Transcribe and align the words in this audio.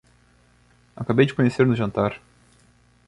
Acabei 0.95 1.27
de 1.27 1.35
conhecer 1.35 1.67
no 1.67 1.75
jantar 1.75 2.19